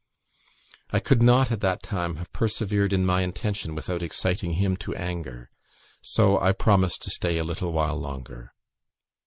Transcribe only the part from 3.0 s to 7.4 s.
my intention without exciting him to anger; so I promised to stay